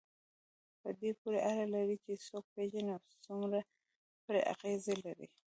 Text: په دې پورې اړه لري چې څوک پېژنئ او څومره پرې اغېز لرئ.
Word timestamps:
په 0.81 0.89
دې 0.99 1.11
پورې 1.19 1.39
اړه 1.49 1.65
لري 1.73 1.95
چې 2.03 2.11
څوک 2.27 2.45
پېژنئ 2.55 2.89
او 2.95 3.01
څومره 3.25 3.59
پرې 4.25 4.41
اغېز 4.53 4.83
لرئ. 5.05 5.27